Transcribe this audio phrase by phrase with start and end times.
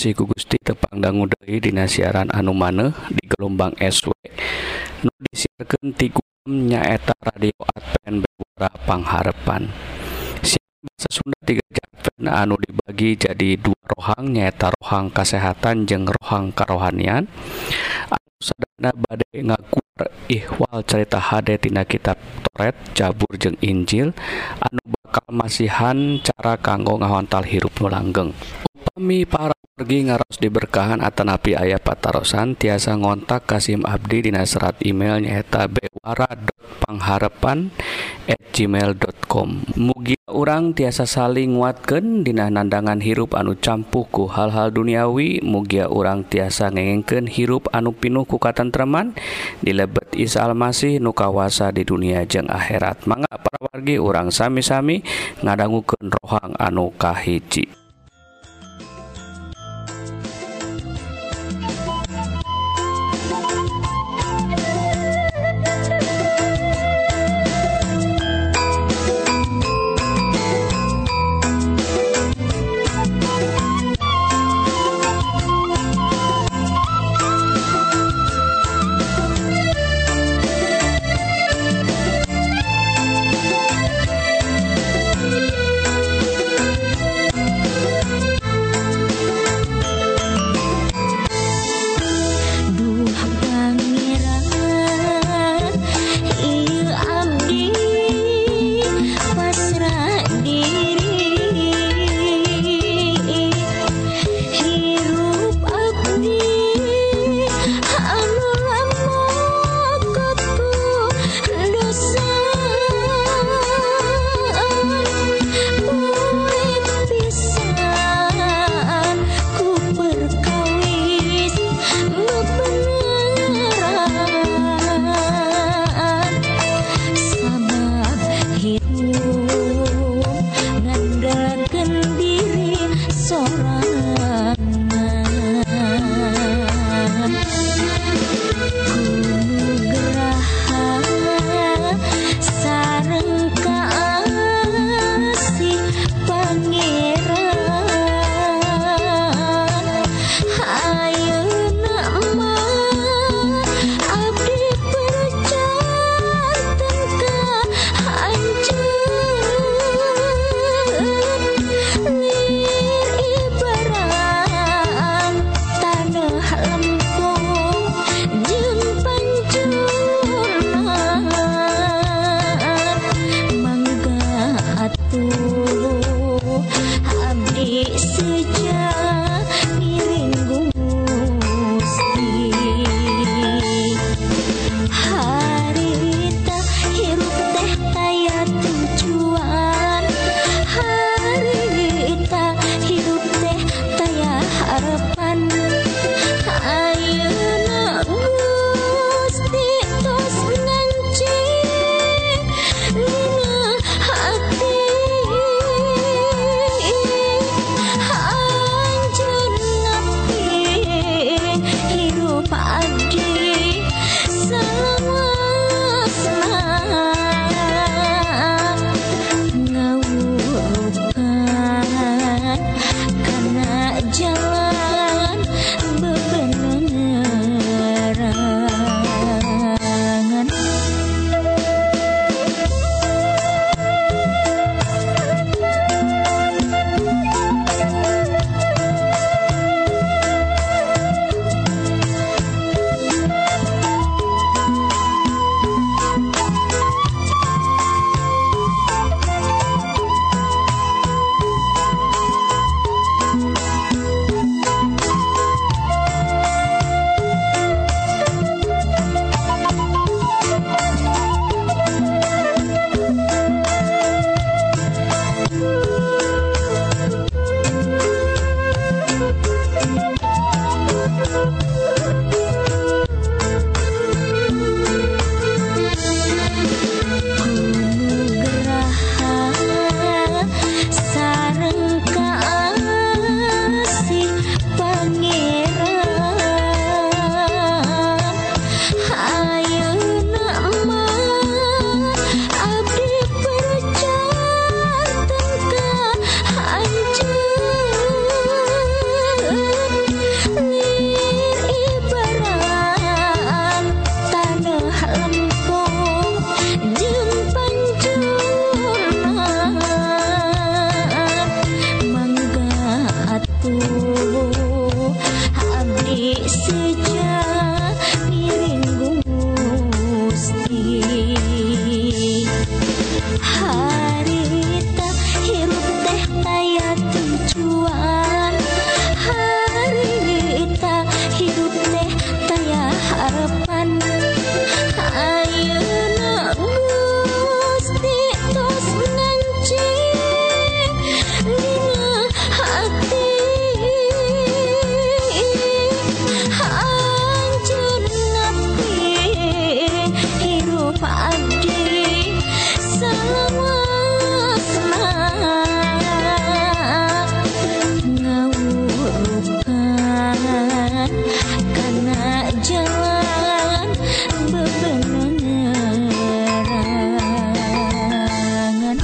[0.00, 4.16] siku Gusti tepangdanggu Dehi Dina siaran anu maneh di gelombang SW
[5.04, 6.08] nu disiarkan ti
[7.20, 8.24] radio Advent
[8.88, 9.68] Pangharepan.
[10.80, 17.28] Bahasa Sunda tiga Advent anu dibagi jadi dua rohang nyaeta rohang kesehatan jeng rohang kerohanian
[18.08, 24.16] anu sadana badai ngakuar ihwal cerita hade tina kitab Toret cabur jeng Injil
[24.64, 28.32] anu bakal masihan cara kanggo ngahontal hirup nulanggeng
[29.00, 35.24] Mi para pergi ngaros diberkahan atanapi ayah patarosan tiasa ngontak Kasim Abdi dina serat email
[35.24, 37.72] nyaeta bewara.pangharapan
[38.28, 45.40] at gmail.com Mugi orang tiasa saling nguatkan dina nandangan hirup anu campuhku hal-hal duniawi.
[45.48, 49.16] Mugia orang tiasa ngengken hirup anu pinuh ku katentreman.
[49.64, 53.08] Dilebet is almasih nu kawasa di dunia jeng akhirat.
[53.08, 55.00] Mangga para wargi orang sami-sami
[55.40, 57.79] ngadangukeun rohang anu kahiji.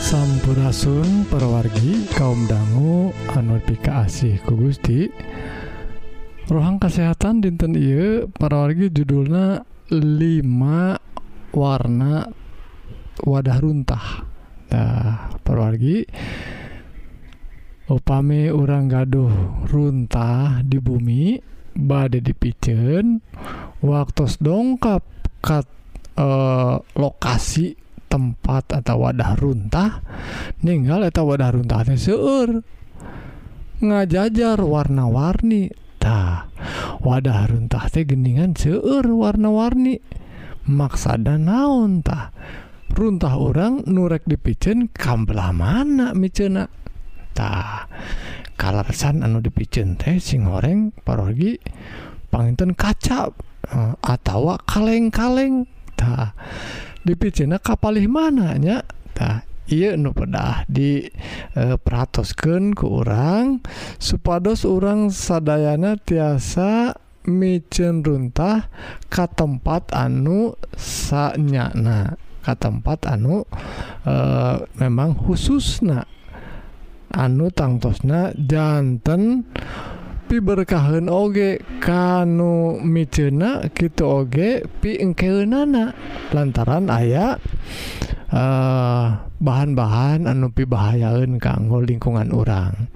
[0.07, 5.11] Sampurasun perwargi kaum dangu anu pika asih ku Gusti.
[6.47, 12.31] Rohang kesehatan dinten Ieu parawargi judulnya 5 warna
[13.27, 14.07] wadah runtah.
[14.71, 16.07] Nah perwargi
[17.91, 23.21] upami orang gaduh runtah di bumi badai dipicen
[23.85, 25.05] waktu dongkap
[25.45, 25.69] kat
[26.17, 27.77] e, eh, lokasi
[28.09, 30.01] tempat atau wadah runtah
[30.65, 32.65] ninggal atau wadah runtahnya seur
[33.85, 35.69] ngajajar warna-warni
[36.07, 36.47] tah.
[37.03, 39.99] Wadah runtah teh geningan seur warna-warni.
[40.67, 42.31] Maksada naon tah?
[42.91, 46.71] Runtah orang nurek dipicen kambelah mana micena?
[47.35, 47.91] Tah.
[48.57, 51.61] kalarsan anu dipicen teh sing goreng parogi
[52.33, 53.33] panginten kaca
[53.73, 55.69] uh, atawa kaleng-kaleng.
[55.97, 56.37] Tak
[57.09, 58.85] dipicena kapalih mananya?
[59.17, 63.59] Tak Iye nu pedah di eh, e, peratosken ke orang
[63.99, 66.95] supados orang sadayana tiasa
[67.27, 68.71] micen runtah
[69.11, 72.15] ke tempat anu sanyana.
[72.47, 73.43] Ke tempat anu
[74.07, 74.15] e,
[74.79, 76.07] memang khususna.
[77.15, 79.47] anu tangtosna jantan
[80.27, 85.95] pi berkahan oge kanu micena gitu oge pi engkeunana
[86.35, 87.39] lantaran ayah
[88.27, 90.67] eh, uh, bahan-bahan anu pi
[91.39, 92.91] kanggo lingkungan orang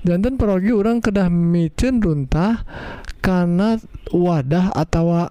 [0.00, 2.64] jantan perogi orang kedah micen runtah
[3.20, 3.76] karena
[4.10, 5.28] wadah atau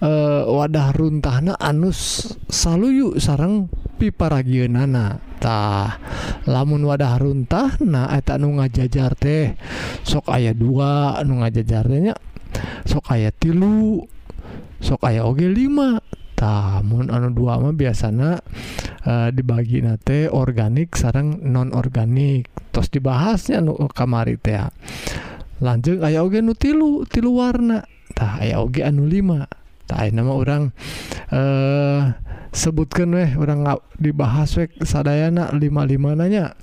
[0.00, 3.68] Uh, eh, wadah runtahna anus saluyu sarang
[4.00, 6.00] piparagieunanatah
[6.48, 9.56] lamun wadah runtah nah eta nu ngajajar teh
[10.06, 12.14] sok ayat dua anu ngajajarnya
[12.88, 14.04] sok aya tilu
[14.80, 16.00] sok aya oge 5
[16.34, 18.40] tamun anu dua mah biasanya
[19.04, 24.56] uh, eh, dibagi nate organik sarang non organik terus dibahasnya nu kamari teh
[25.60, 27.84] lanjut aya oge nu tilu tilu warna.
[28.16, 29.44] Tah aya oge anu 5
[29.86, 30.72] tah nama orang
[31.30, 36.58] eh uh, sebutkan weh orang nggak dibahas wek sadayana 55 nanya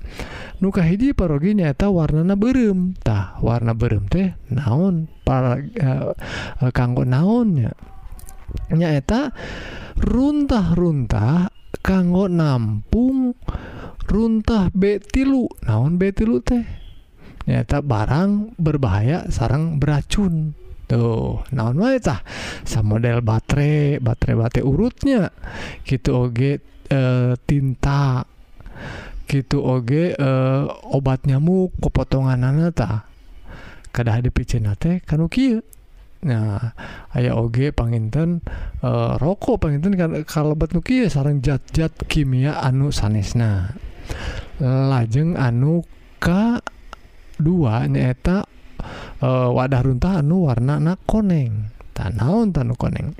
[0.59, 2.97] nuka hiji parogi nyata warnana berem.
[2.99, 5.07] Tah warna berem teh naon?
[5.23, 6.13] Para uh,
[6.71, 7.75] kanggo naonnya
[8.71, 9.35] nyaeta
[9.99, 11.51] runtah-runtah
[11.83, 13.37] kanggo nampung
[14.07, 15.47] runtah betilu.
[15.67, 16.63] Naon betilu teh?
[17.47, 20.66] Nyata barang berbahaya sarang beracun.
[20.87, 22.23] tuh naon wae tah
[22.79, 25.29] model baterai baterai baterai urutnya.
[25.83, 27.01] Gitu oge e,
[27.43, 28.23] tinta.
[29.27, 30.29] Gitu oge e,
[30.95, 33.03] obat nyamuk kepotongan anata
[33.91, 34.29] kada ada
[34.79, 35.59] teh kanu kieu.
[36.23, 36.73] Nah
[37.11, 38.39] aya oge panginten
[38.79, 38.89] e,
[39.19, 43.75] rokok panginten kalebet nu kieu sareng zat-zat kimia anu sanesna.
[44.63, 45.83] Lajeng anu
[46.17, 46.63] ka
[47.37, 48.47] dua nyaeta
[49.21, 51.73] uh, wadah runtah anu warna na koneng.
[51.93, 53.13] Tanahun tanu koneng?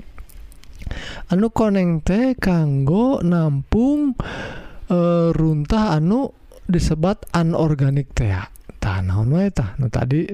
[1.28, 4.14] Anu koneng teh kanggo nampung
[4.88, 6.32] uh, runtah anu
[6.68, 8.30] disebat anorganik teh
[8.78, 10.28] tanaun waetah nu tadi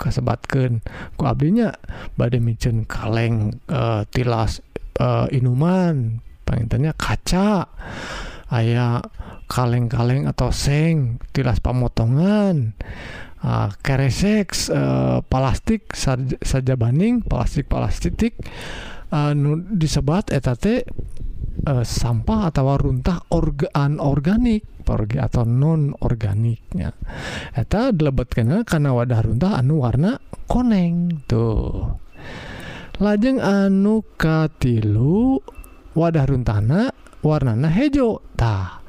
[0.00, 0.80] kasebatkan
[1.18, 1.74] ku abdinya
[2.16, 4.64] badai micen kaleng uh, tilas
[4.96, 7.68] uh, inuman pengintennya kaca
[8.56, 9.04] ayah
[9.50, 12.78] kaleng-kaleng atau seng tilas pamotongan.
[13.40, 15.96] Ah, uh, kareseks uh, eh, plastik
[16.44, 18.36] saja baning plastik plastik
[19.08, 20.84] uh, eh, disebat etate
[21.64, 26.92] uh, eh, sampah atau runtah organ organik pergi atau non organiknya
[27.56, 31.96] eta dilebetkan karena wadah runtah anu warna koneng tuh.
[33.00, 35.40] Lajeng anu katilu
[35.96, 36.92] wadah runtana
[37.24, 38.84] warnana hejo tah.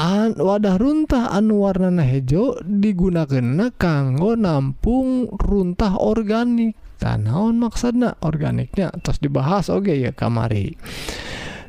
[0.00, 6.72] An wadah runtah anu warnana hejo digunakan kanggo nampung runtah organik.
[6.96, 8.96] Tanaon maksana organiknya?
[9.04, 10.72] Terus dibahas Oke okay, ya kamari.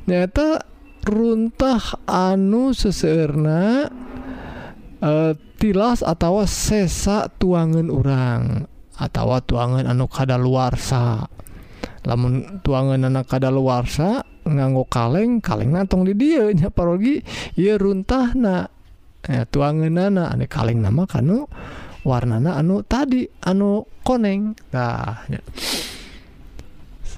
[0.07, 0.63] Nyata
[1.03, 3.91] runtah anu seserna
[5.03, 8.63] e, eh, tilas atau sesa tuangan orang
[8.95, 11.27] atau tuangan anu kada luarsa
[12.01, 17.21] namun tuangan anak kada luarsa nganggo kaleng kaleng natong di dianya parogi
[17.57, 18.65] ia runtah na
[19.29, 21.45] eh, tuangan nana ane kaleng nama kanu
[22.01, 24.57] warnana anu tadi anu koneng.
[24.73, 25.41] Nah ya.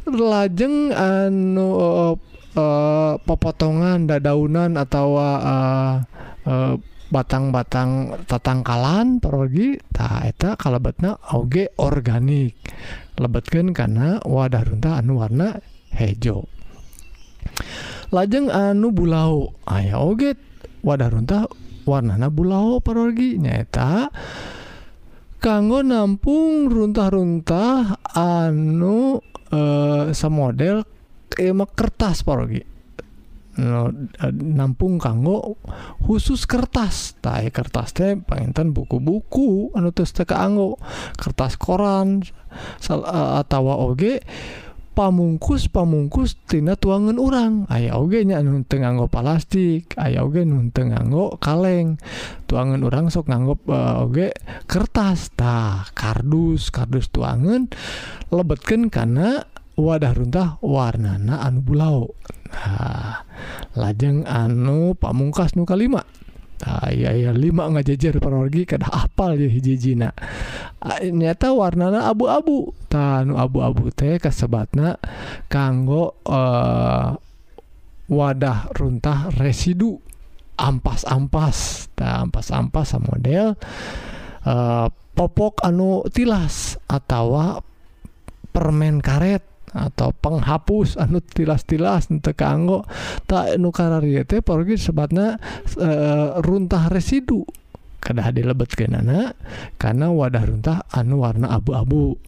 [0.04, 2.14] lajeng anu uh,
[2.60, 6.04] uh, pepotongan dadaunan atau uh,
[6.44, 6.76] uh,
[7.14, 12.60] batang-batang tatangkalan pergi taeta kalebetna oge organik.
[13.16, 15.56] Lebetkan karena wadah runtah anu warna
[15.94, 16.50] hejo
[18.14, 20.38] lajeng anu bulau aya oge
[20.86, 21.44] wadah runtah
[21.84, 24.14] warnana bulau parogi nyaeta
[25.44, 29.20] kanggo nampung runtah-runtah anu
[29.52, 30.88] eh, uh, semodel
[31.36, 32.64] emak eh, kertas parogi
[33.54, 35.62] No, eh, nampung kanggo
[36.02, 37.14] khusus kertas.
[37.22, 40.82] Tai kertas teh penginten buku-buku anu teu teu keanggo
[41.22, 42.26] kertas koran
[42.82, 44.26] sal, uh, atawa oge
[44.94, 51.98] pamungkus pamungkus tina tuangan orang aya ogenya nun nganggo plastik aya oge nun nganggo kaleng.
[52.46, 54.28] Tuangan orang sok nganggo uh, eh, oge
[54.70, 57.74] kertastah kardus kardus tuangan
[58.30, 59.42] lebetkeun karena
[59.74, 62.14] wadah runtah warnana anu bulau.
[62.54, 63.26] Nah,
[63.74, 66.06] lajeng anu pamungkas nu kalima.
[66.64, 70.16] aya lima ngajajar perorgi ke apal ya hijijina
[71.12, 72.72] nyata warnana abu-abu.
[72.92, 75.00] Tanu abu-abu teh kasebatna
[75.48, 77.16] kanggo uh,
[78.12, 80.00] wadah runtah residu.
[80.54, 81.90] Ampas-ampas.
[81.98, 83.58] Ampas-ampas model
[84.46, 87.60] uh, popok anu tilas atau
[88.54, 89.53] permen karet.
[89.72, 92.86] atau penghapus anu tilas-tilas untuk kanggo
[93.26, 95.40] tak nukarariete pergi sebatnya
[95.74, 97.44] e, eh, runtah residu.
[98.04, 99.32] Kada dilebet ke nana
[99.80, 102.20] karena wadah runtah anu warna abu-abu.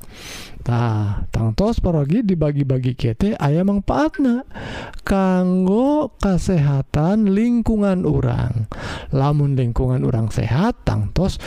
[0.64, 4.48] Tah tangtos parogi dibagi-bagi kete aya manfaatna.
[5.04, 8.72] Kanggo kesehatan lingkungan orang
[9.12, 11.38] lamun lingkungan orang sehat tangtos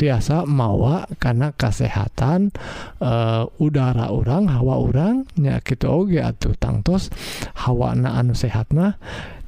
[0.00, 2.56] tiasa mawa karena kesehatan
[3.04, 6.56] uh, udara orang hawa orangnya gitu Oge atuh.
[6.56, 7.12] Tangtos
[7.52, 8.96] hawana anu sehat mah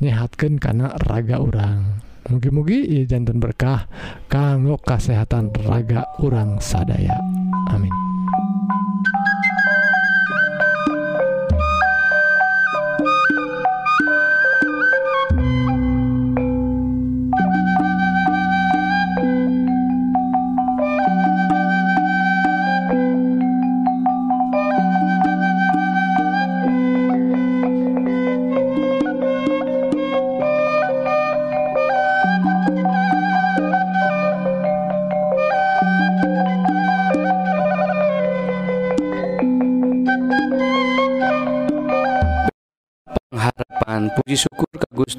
[0.05, 3.89] nyehatkan karena raga orang mugi-mugi jantan berkah
[4.29, 7.17] kanggo kesehatan raga orang sadaya.
[7.73, 8.12] Amin.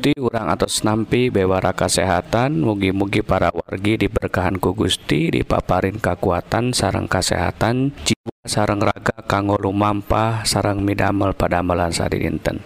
[0.04, 7.08] Gusti urang atas nampi bewara kesehatan mugi-mugi para wargi diberkahan ku Gusti dipaparin kekuatan sarang
[7.08, 12.60] kesehatan jiwa sarang raga kanggo lumampah sarang midamel pada amalan sadi dinten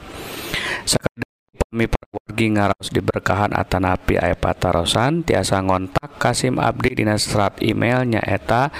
[0.81, 1.29] sekadar
[1.61, 8.01] kami para wargi ngaros diberkahan atanapi aya patarosan tiasa ngontak Kasim Abdi dina serat email
[8.01, 8.73] nyaeta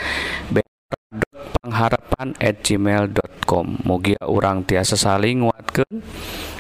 [1.62, 6.02] pengharapan at gmail.com mugia urang tiasa saling nguatkan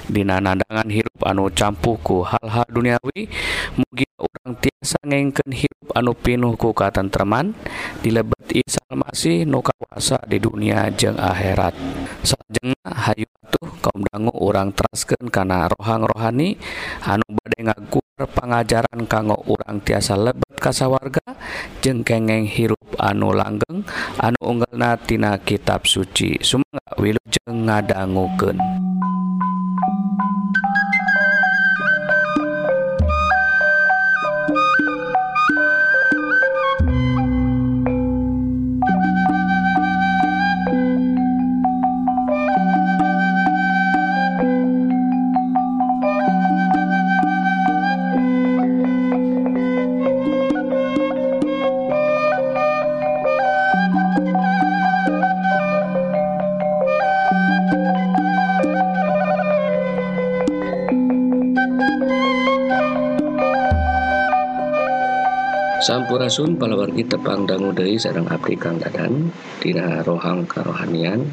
[0.07, 3.27] Dina nandangan hirup anu campuhku hal-hal duniawi
[3.75, 7.51] mugi orang tiasa ngengken hirup anu pinuh ku katentreman
[7.99, 11.75] dilebet isal masih nu kawasa di dunia jeng akhirat.
[12.23, 16.55] Salajengna hayu atuh kaum dangu orang teraskeun kana rohang rohani
[17.03, 21.35] anu bade ngaguar pangajaran kanggo orang tiasa lebet kasawarga
[21.83, 23.83] jeng kengeng hirup anu langgeng
[24.23, 26.39] anu unggalna tina kitab suci.
[26.39, 28.87] Sumangga wilujeng ngadangukeun.
[65.88, 69.32] Sampurasun palawargi tepang dangu deui sareng abdi kang dadan
[69.63, 71.24] dina rohang karohanian.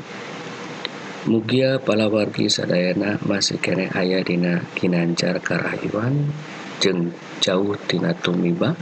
[1.27, 6.31] Mugia palawargi sadayana masih kene aya dina kinancar karayuan
[6.79, 7.11] jeung
[7.43, 8.79] jauh tina tumiba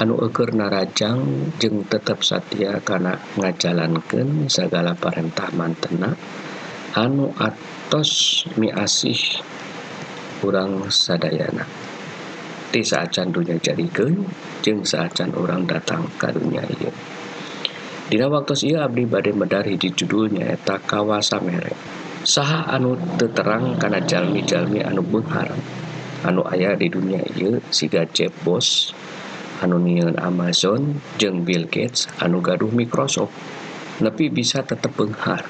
[0.00, 1.28] anu eker narajang
[1.60, 6.16] jeung tetap satya karena ngajalankan segala perintah mantena
[6.96, 9.44] anu atos miasih
[10.40, 11.68] kurang sadayana.
[12.72, 14.24] Ti saat candunya jadikan
[14.60, 16.92] jeng saacan orang datang karunya ieu.
[18.10, 21.78] Dina waktu ia Abdi badai medari di judulnya eta kawasa merek
[22.26, 25.54] saha anu teterang karena jalmi-jalmi anu Benghar
[26.26, 28.92] anu ayah di dunia ia siga Jeff Bos
[29.64, 33.32] anu nian Amazon jeng Bill Gates anu gaduh Microsoft.
[34.00, 35.44] Nepi bisa tetap Benghar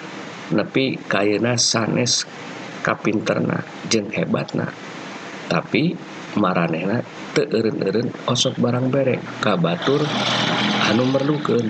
[0.51, 2.27] nepi kayena sanes
[2.83, 4.71] kapinterna jeng hebatna.
[5.51, 5.95] Tapi
[6.39, 7.03] marehna
[7.35, 10.05] teun-un osok barang berek Ka Batur
[10.87, 11.67] anu merluken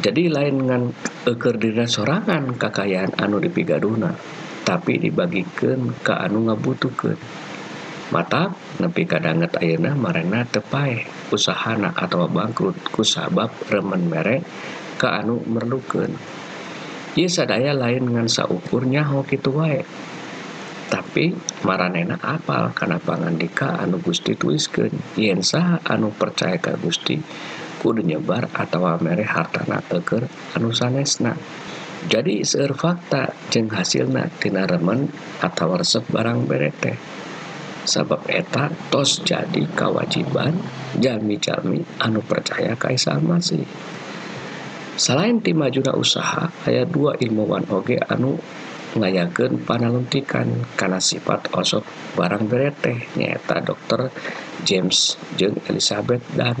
[0.00, 0.82] jadi lain dengan
[1.28, 4.16] kekerdina sorangan kekayaan anu dipigaduna
[4.66, 7.18] tapi dibagikan ke anu ngabutuhkan
[8.10, 8.50] mata
[8.82, 14.42] nepi kadanget ayeuna marena tepae usahana atau bangkrut kusabab remen merek
[14.98, 16.10] ke anu merlukan
[17.10, 19.82] Iya sadaya lain ngan saukur nyaho kitu wae.
[20.90, 21.30] tapi
[21.62, 27.22] maranena apal kenapa ngandika anu Gusti tuliskan yen sah anu percaya ke Gusti
[27.78, 30.26] kudu nyebar atau mere hartana teker
[30.58, 31.38] anu sanesna.
[32.10, 35.08] Jadi seueur fakta jeng hasilna tina remen
[35.40, 36.96] atau resep barang berete
[37.84, 40.52] sabab eta tos jadi kewajiban
[41.00, 43.64] jami-jami anu percaya kaisal masih.
[45.00, 48.36] Selain timajuna usaha ayat dua ilmuwan oge anu
[48.98, 51.86] ngayaken panalutikan karena sifat osok
[52.18, 54.10] barang bereteh nyata dokter
[54.66, 56.58] James jeung Elizabeth dan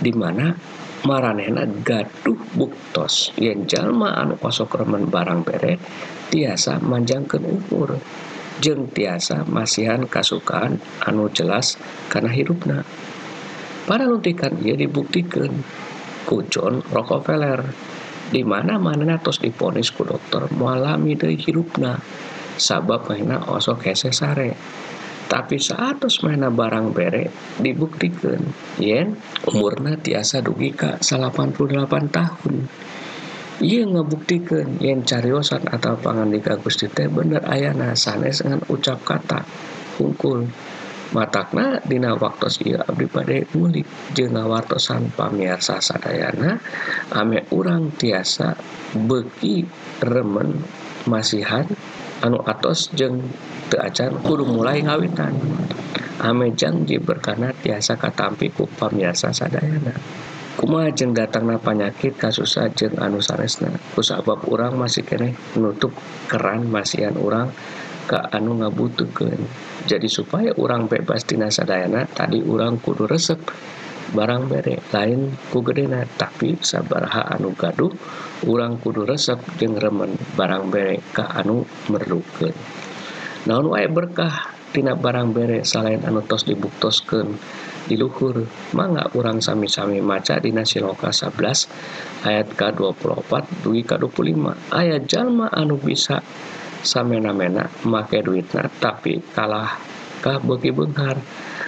[0.00, 0.56] dimana
[1.04, 3.30] maranehna gaduh buktos.
[3.36, 5.76] Yang jalma anu osok remen barang bere
[6.32, 8.00] tiasa manjangkan umur.
[8.64, 11.76] Jeng tiasa masihan kasukaan anu jelas
[12.08, 12.86] karena hirupna.
[13.84, 15.52] Para luntikan ia dibuktikan
[16.24, 17.93] ku John Rockefeller.
[18.34, 20.50] di mana mana tos diponis ku dokter?
[20.50, 21.94] Mualami dari hirupna.
[22.58, 24.58] Sabab mana osok hese sare.
[25.30, 27.30] Tapi saat tos mana barang bere
[27.62, 28.42] dibuktikan.
[28.82, 29.14] Yen
[29.46, 32.54] umurna tiasa dugi ka 88 tahun.
[33.62, 39.46] Ia ngebuktikan yang cariosan atau pangan di Gusti teh bener ayana sanes dengan ucap kata
[40.02, 40.50] hungkul.
[41.14, 43.86] matakna dina waktu si Abdi badai mulik
[44.18, 46.58] jengawartosan pamirsa sadayana
[47.14, 48.58] ame urang tiasa
[48.92, 49.62] beki
[50.02, 50.58] remen
[51.06, 51.64] masihan
[52.24, 53.22] anu atos jeng
[53.68, 55.34] teacan kudu mulai ngawitan.
[56.24, 59.92] Ame janji berkana tiasa katampi ku pamirsa sadayana.
[60.54, 65.90] Kuma jeng datangna panyakit kasus ajeng anu sanesna kusabab orang masih kene nutup
[66.30, 67.50] keran masihan orang
[68.06, 69.42] ke anu ngabutukeun
[69.84, 73.40] jadi supaya orang bebas tina sadayana tadi orang kudu resep.
[74.14, 77.90] Barang bere lain kugedena tapi sabaraha anu gaduh
[78.46, 80.14] orang kudu resep jeung remen.
[80.38, 82.54] Barang bere ka anu merlukeun
[83.44, 87.36] naon wae berkah tina barang bere selain anu tos dibuktoskeun
[87.84, 94.72] di luhur mangga urang sami-sami maca dina siloka 11 ayat ka 24 dugi ka 25
[94.72, 96.24] aya jalma anu bisa
[96.84, 99.80] samena-mena make duitna tapi kalah
[100.20, 101.18] kah beki benghar.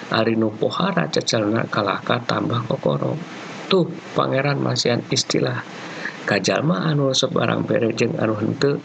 [0.06, 3.18] Ari nu pohara cecelna kalahkah tambah kokoro.
[3.66, 5.66] Tuh pangeran masihan istilah.
[6.22, 8.78] Kajalma anu sebarang bere jeung anu henteu.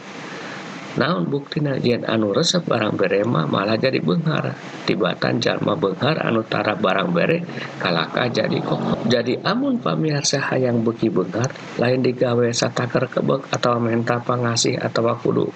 [0.91, 4.57] Naon buktina yen anu resep barang bere mah malah jadi benghar.
[4.83, 7.45] Tibatan jalma benghar anu tara barang bere
[7.77, 14.17] kalahkah jadi kok jadi amun pamirsa hayang beki benghar lain digawe sataker kebek atau menta
[14.19, 15.53] pangasih atau kudu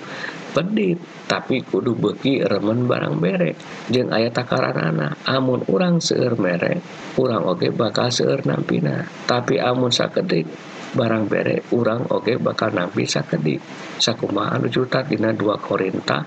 [0.56, 0.96] pedit
[1.28, 3.52] tapi kudu beki remen barang bere
[3.92, 6.80] jeung aya takaranana amun urang seueur mere
[7.20, 9.04] urang oke okay, bakal seueur nampina.
[9.28, 10.48] Tapi amun sakedik
[10.96, 13.60] barang bere urang oke okay, bakal nampi sakedik
[14.00, 16.24] sakumaha anu cerita dina 2 Korinta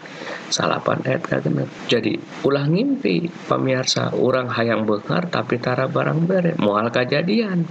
[0.52, 1.68] salapan ayat kagenep.
[1.88, 7.64] Jadi ulah ngimpi pamirsa urang hayang bekar tapi tara barang bere moal kajadian.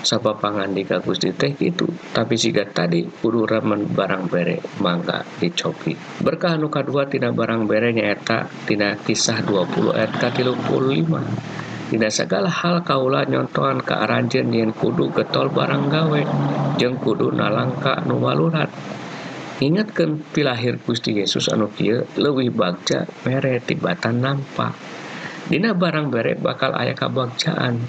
[0.00, 5.96] sapa pangandika Gusti teh gitu tapi siga tadi kudu ramen barang bere mangga dicoki.
[6.20, 11.60] Berkah anu kadua tina barang bere nyaeta tina kisah 20 ayat 35
[11.90, 16.22] Dina segala hal kaula nyontohan ke aranjen yen kudu getol barang gawe
[16.78, 18.70] jeng kudu nalangka nu walurat
[19.58, 24.72] ingatkan pilahir Gusti Yesus anu kieu leuwih bagja mere tibatan nampak.
[25.50, 27.82] Dina barang bere bakal aya kabagjaan.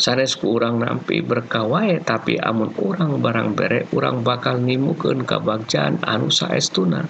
[0.00, 6.32] sanes ku urang nampi berkawae tapi amun urang barang bere urang bakal nimukeun kabagjan anu
[6.32, 7.04] saestuna.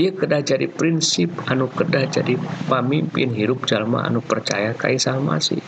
[0.00, 5.60] Ia kedah jadi prinsip anu kedah jadi pamimpin hirup jalma anu percaya kaisal masih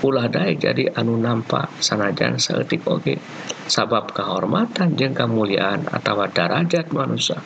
[0.00, 3.20] ulah dae jadi anu nampak sanajan seetik oge.
[3.68, 7.40] Sabab kehormatan jeung kemuliaan atau darajat manusia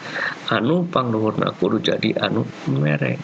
[0.50, 3.18] anu pangluhurna kudu jadi anu merek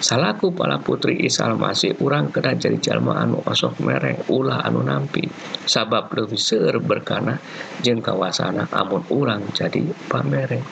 [0.00, 5.28] salaku pala putri Isa Almasih urang kena jadi jalma anu osok mereng ulah anu nampi.
[5.68, 7.36] Sabab lebih seur berkana
[7.84, 10.64] jeng kawasana amun urang jadi pamereng.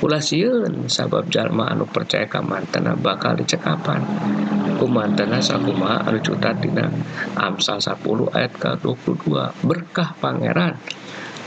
[0.00, 4.00] Ulah siun sabab jalma anu percaya ka mantena bakal dicekapan.
[4.76, 6.88] Ku mantena sakuma anu cuta dina
[7.36, 10.76] Amsal 10 ayat ke 22 berkah pangeran.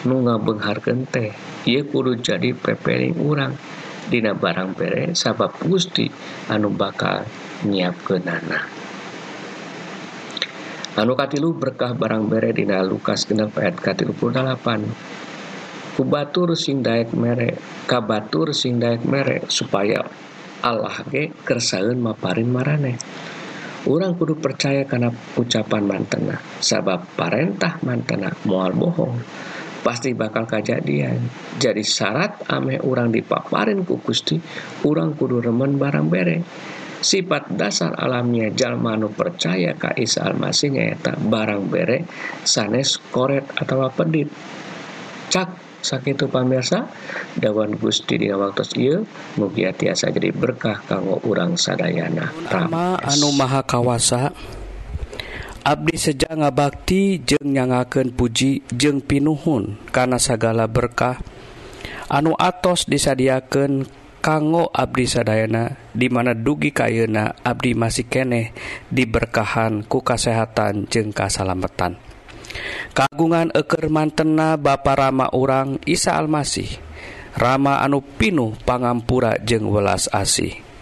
[0.03, 1.33] Nu ngabengharkeun teh
[1.65, 3.55] ieu kudu jadi pepering urang.
[4.13, 6.05] Dina barang bere sabab Gusti
[6.53, 7.25] anu bakal
[7.65, 8.69] nyiapkeun anak
[10.93, 17.57] anu katilu berkah barang bere Dina Lukas genep ayat ka 38 kubatur sing daek merek
[17.89, 20.05] kabatur sing daek merek supaya
[20.63, 22.95] Allah ge kersaeun maparin marane.
[23.83, 29.19] Orang kudu percaya karena ucapan mantena sabab parentah mantena moal bohong.
[29.83, 31.19] pasti bakal kejadian.
[31.59, 34.39] Jadi syarat ame orang dipaparin ku Gusti
[34.87, 36.43] orang kudu remen barang bereng
[37.03, 42.07] sifat dasar alamnya jalmanu percaya ka Isa Almasih nyaeta barang bere
[42.47, 44.31] sanes koret atau pedit.
[45.27, 46.87] Cak sakitu pamirsa
[47.35, 49.03] dawan Gusti dina waktu ieu
[49.35, 52.31] mugia tiasa jadi berkah kanggo urang sadayana.
[52.47, 54.31] Rama anu maha kawasa.
[55.63, 61.23] Abdi Seja ngabakti jeung nyangaken puji jeung pinuhun kana sagala berkah.
[62.11, 63.87] Anu atos disadiaken
[64.19, 68.51] kanggo Abdi Sadayana dimana dugi kayuna Abdi masih keneh
[68.91, 71.95] diberkahan ku kasehatan jeung kasalamatan.
[72.91, 76.67] Kagungan eker mantena ba Rama urang Isa Almasih
[77.39, 80.72] Rama anu pinuh pangampura jeung welas asih.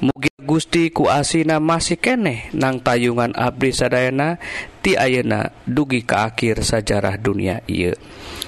[0.00, 4.40] mugi Gusti ku asina masih keneh nang tayungan Abdi Sadayana
[4.80, 7.94] ti Ayeuna dugi ke akhir sajarah dunia Ieu.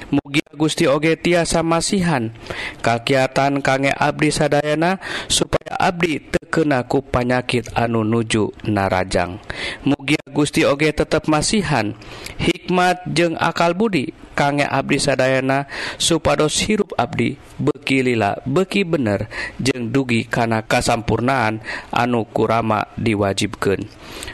[0.08, 2.32] Mugi Gusti Oge tiasa masihan
[2.80, 9.38] kakiatan kangge Abdi Sadayana supaya Abdi tekenaku panyakit anu nuju narajang.
[9.84, 11.92] Mugi Gusti Oge tetap masihan
[12.40, 15.68] hikmat jeung akal budi kangge abdi sadayana
[16.00, 17.36] supados hirup abdi.
[17.62, 19.30] Beki lila beki bener
[19.62, 21.62] jeung dugi kana kasampurnaan
[21.94, 23.86] anu kurama diwajibkeun.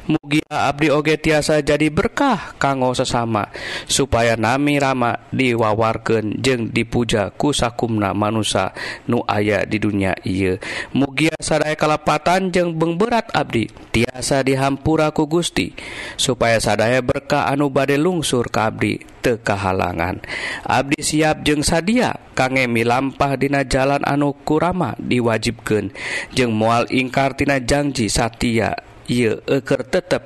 [0.08, 3.52] Mugia abdi oge tiasa jadi berkah kanggo sesama
[3.84, 8.72] supaya nami rama diwawarkeun jeung dipuja ku sakumna manusia
[9.04, 10.56] nu aya di dunia ieu.
[10.96, 15.76] Mugia sadaya kalapatan jeung bengberat abdi tiasa dihampura ku Gusti
[16.16, 19.17] supaya sadaya berkah anu bade lungsur ka abdi.
[19.20, 20.22] tekahalangan
[20.64, 25.90] Abdi siap jeung sadia kangge milampah dina jalan anu kurama diwajibkeun.
[26.35, 28.78] Jeung moal ingkar tina janji satia
[29.11, 30.22] ieu eker tetep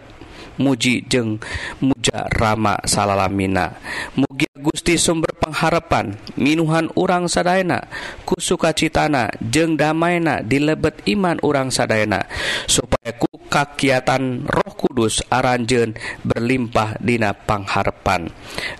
[0.60, 1.40] muji jeung
[1.80, 3.80] muja Rama salalamina.
[4.12, 7.82] Mugi Gusti sumber pengharapan minuhan urang sadayana
[8.22, 12.30] ku sukacitana jeung damaina dilebet iman urang sadayana
[12.70, 15.92] supaya ku kakiatan Roh Kudus Aranjen
[16.24, 18.32] berlimpah dina pangharpan.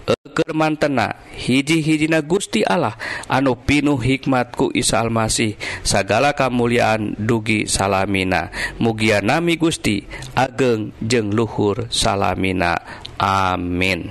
[0.08, 2.96] Ekermantena hiji-hijina Gusti Allah
[3.28, 8.48] anu pinuh hikmatku Isa Almasih segala kemuliaan dugi salamina.
[8.80, 12.80] Mugia nami Gusti ageng jeng luhur salamina.
[13.20, 14.08] Amin.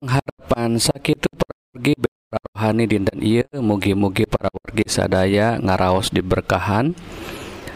[0.00, 1.92] Pengharapan sakit pergi
[2.32, 6.96] rohani dinten iya mugi-mugi para wargi sadaya ngaraos diberkahan.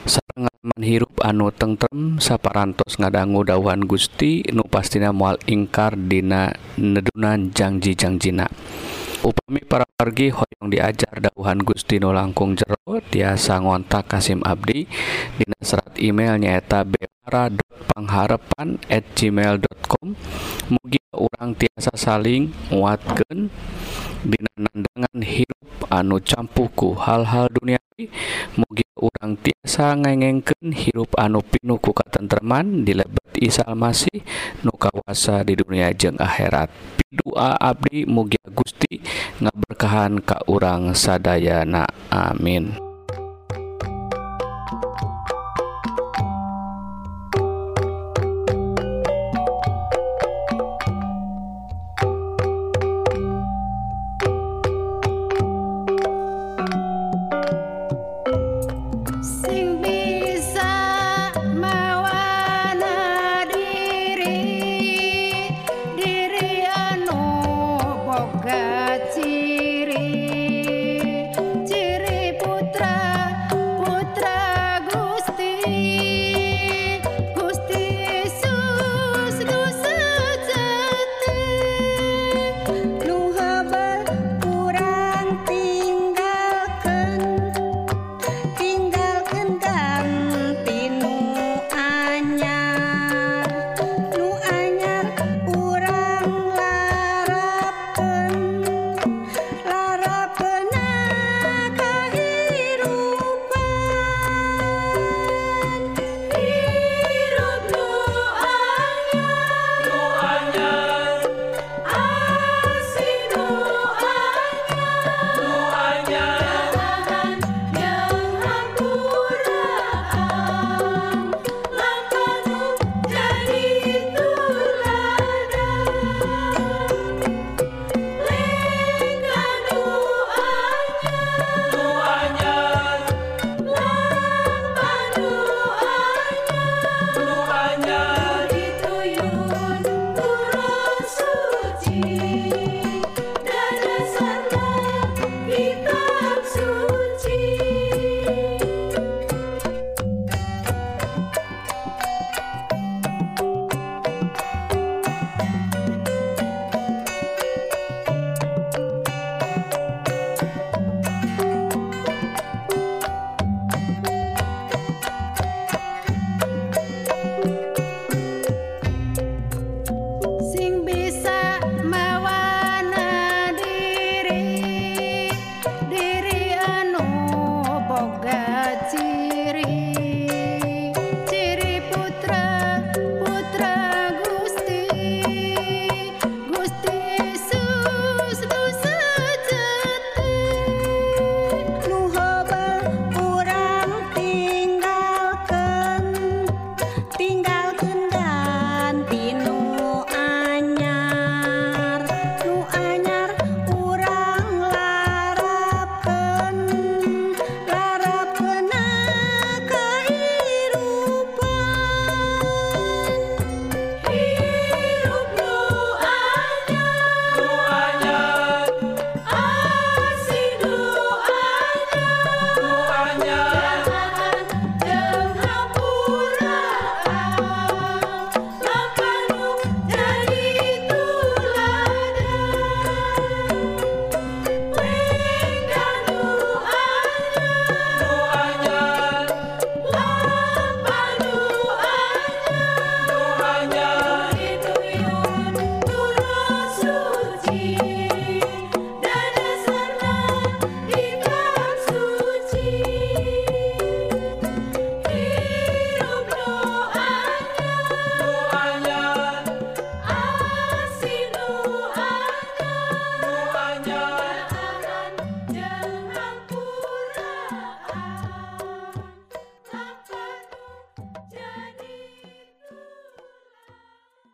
[0.09, 8.51] Sarang manhirup anu tengrem saparantos ngadanggu dawan Gusti nu pastina mual ingkar dina nedunan janji-janjina
[9.23, 14.83] upami para wargi hoyong diajar dauhan Gusti nu langkung jero tiasa ngontak Kasim Abdi
[15.39, 20.19] dina serat email nyaeta bewara.pangharapan at gmail.com
[20.75, 23.47] mugi orang tiasa saling nguatkeun
[24.27, 28.11] dina nandangan hirup anu campuku hal-hal duniawi
[28.59, 34.27] mugi urang tiasa ngengengken hirup anu pinuku katentreman di lebet Isa Almasih
[34.67, 36.75] nu kawasa di dunia jeng akhirat.
[37.09, 38.99] Doa Abdi mugia Gusti
[39.39, 41.87] ngaberkahan Ka urang sadayana.
[42.11, 42.88] Amin.